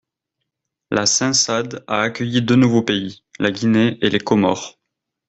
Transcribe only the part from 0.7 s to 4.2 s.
La Cen-Sad a accueilli deux nouveaux pays: La Guinée et les